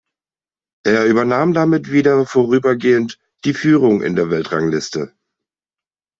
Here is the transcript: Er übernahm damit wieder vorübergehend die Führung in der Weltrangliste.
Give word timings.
Er 0.83 1.05
übernahm 1.05 1.53
damit 1.53 1.91
wieder 1.91 2.25
vorübergehend 2.25 3.19
die 3.45 3.53
Führung 3.53 4.01
in 4.01 4.15
der 4.15 4.31
Weltrangliste. 4.31 5.13